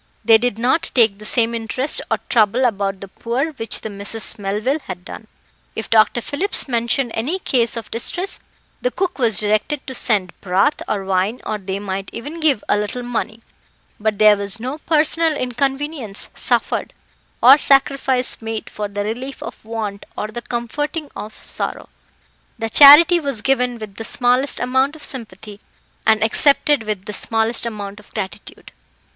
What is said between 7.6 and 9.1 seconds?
of distress, the